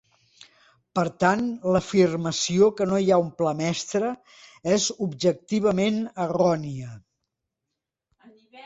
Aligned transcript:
Per 0.99 1.03
tant, 1.23 1.43
l'afirmació 1.75 2.71
que 2.79 2.87
no 2.93 3.03
hi 3.05 3.11
ha 3.17 3.21
un 3.27 3.29
pla 3.43 3.53
mestre 3.61 4.11
és 4.79 4.89
objectivament 5.09 6.03
errònia. 6.27 6.99